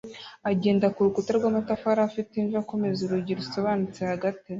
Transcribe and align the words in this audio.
agenda 0.51 0.91
kurukuta 0.95 1.29
rwamatafari 1.37 2.01
afite 2.09 2.31
imvi 2.41 2.55
akomeza 2.63 2.99
urugi 3.03 3.31
rusobanutse 3.39 3.99
hagati 4.11 4.47